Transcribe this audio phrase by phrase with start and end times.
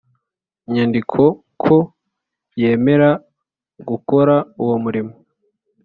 [0.73, 1.21] nyandiko
[1.63, 1.75] ko
[2.61, 3.09] yemera
[3.89, 5.13] gukora uwo murimo